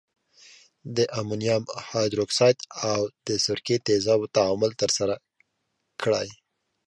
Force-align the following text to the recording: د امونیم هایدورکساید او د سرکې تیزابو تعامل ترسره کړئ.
د 0.95 0.97
امونیم 1.19 1.63
هایدورکساید 1.89 2.57
او 2.89 2.99
د 3.27 3.29
سرکې 3.45 3.75
تیزابو 3.87 4.31
تعامل 4.35 4.71
ترسره 4.81 5.15
کړئ. 6.01 6.27